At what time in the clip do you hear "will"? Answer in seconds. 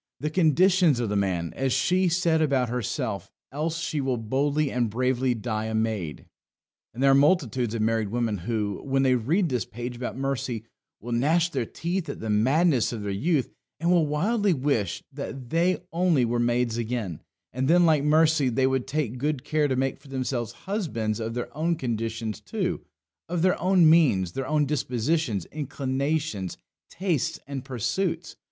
4.01-4.17, 10.99-11.11, 13.91-14.07